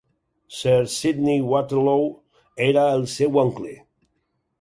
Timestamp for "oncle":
3.43-3.77